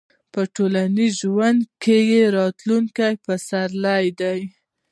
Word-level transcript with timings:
په 0.33 0.41
ټولنیز 0.55 1.13
ژوند 1.23 1.59
کې 1.83 1.99
راتلونکي 2.37 3.11
پسرلي 3.25 4.05
دي. 4.19 4.39